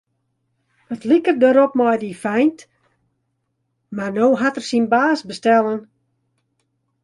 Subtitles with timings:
[0.93, 2.59] It like derop mei dy feint,
[3.97, 5.79] mar no hat er syn baas bestellen.